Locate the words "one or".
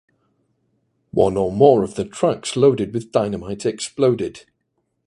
1.11-1.51